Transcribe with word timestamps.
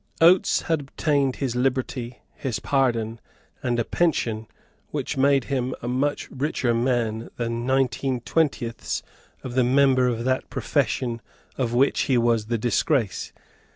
Oates 0.19 0.63
had 0.63 0.79
obtained 0.81 1.35
his 1.35 1.55
liberty, 1.55 2.21
his 2.33 2.57
pardon, 2.57 3.19
and 3.61 3.77
a 3.77 3.83
pension 3.85 4.47
which 4.89 5.15
made 5.15 5.43
him 5.43 5.75
a 5.83 5.87
much 5.87 6.27
richer 6.31 6.73
man 6.73 7.29
than 7.37 7.67
nineteen 7.67 8.19
twentieths 8.21 9.03
of 9.43 9.53
the 9.53 9.63
members 9.63 10.17
of 10.17 10.25
that 10.25 10.49
profession 10.49 11.21
of 11.55 11.75
which 11.75 12.01
he 12.09 12.17
was 12.17 12.47
the 12.47 12.57
disgrace. 12.57 13.31